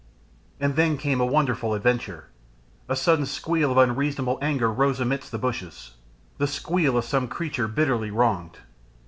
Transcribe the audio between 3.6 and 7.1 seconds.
of unreasonable anger rose amidst the bushes, the squeal of